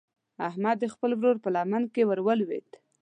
احمد 0.47 0.77
د 0.81 0.85
خپل 0.93 1.11
ورور 1.19 1.37
په 1.43 1.49
لمن 1.55 1.83
کې 1.93 2.01
ور 2.05 2.19
ولوېد. 2.25 2.69